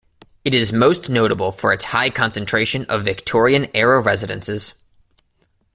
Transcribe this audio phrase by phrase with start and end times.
[0.43, 4.73] It is most notable for its high concentration of Victorian era residences.